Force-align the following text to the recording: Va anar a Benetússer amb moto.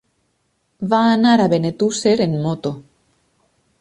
Va 0.93 1.01
anar 1.09 1.35
a 1.43 1.47
Benetússer 1.55 2.15
amb 2.27 2.41
moto. 2.47 2.73